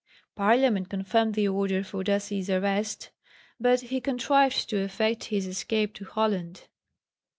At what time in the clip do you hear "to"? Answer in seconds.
4.71-4.81, 5.93-6.05